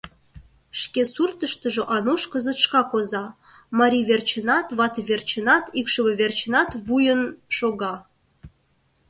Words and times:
Шке 0.81 1.01
суртыштыжо 1.13 1.83
Ануш 1.95 2.21
кызыт 2.31 2.57
шкак 2.63 2.89
оза: 2.97 3.25
марий 3.77 4.05
верчынат, 4.09 4.67
вате 4.77 5.01
верчынат, 5.09 5.65
икшыве 5.79 6.13
верчынат 6.19 6.69
вуйын 6.85 7.21
шога. 7.57 7.93